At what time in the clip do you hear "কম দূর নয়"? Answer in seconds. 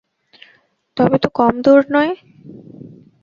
1.37-2.13